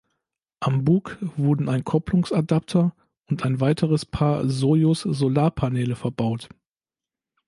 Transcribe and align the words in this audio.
Am 0.61 0.83
Bug 0.83 1.19
wurden 1.37 1.69
ein 1.69 1.83
Kopplungsadapter 1.83 2.95
und 3.29 3.43
ein 3.45 3.59
weiteres 3.59 4.03
Paar 4.03 4.49
Sojus-Solarpaneele 4.49 5.95
verbaut. 5.95 6.49